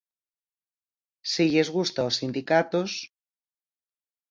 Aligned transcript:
Si 1.33 1.43
lles 1.51 1.69
gusta 1.77 1.99
aos 2.03 2.17
sindicatos... 2.21 2.91